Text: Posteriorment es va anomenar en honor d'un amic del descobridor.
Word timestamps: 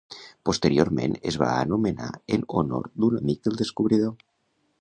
Posteriorment 0.49 1.13
es 1.33 1.37
va 1.43 1.51
anomenar 1.67 2.09
en 2.39 2.49
honor 2.63 2.91
d'un 3.05 3.21
amic 3.23 3.47
del 3.49 3.63
descobridor. 3.65 4.19